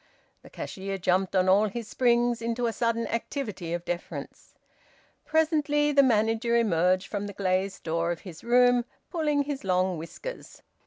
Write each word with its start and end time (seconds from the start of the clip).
The 0.41 0.49
cashier 0.49 0.97
jumped 0.97 1.35
on 1.35 1.47
all 1.47 1.67
his 1.67 1.87
springs 1.87 2.41
into 2.41 2.65
a 2.65 2.73
sudden 2.73 3.05
activity 3.05 3.71
of 3.71 3.85
deference. 3.85 4.55
Presently 5.25 5.91
the 5.91 6.01
manager 6.01 6.55
emerged 6.55 7.05
from 7.05 7.27
the 7.27 7.33
glazed 7.33 7.83
door 7.83 8.09
of 8.11 8.21
his 8.21 8.43
room, 8.43 8.85
pulling 9.11 9.43
his 9.43 9.63
long 9.63 9.99
whiskers. 9.99 10.63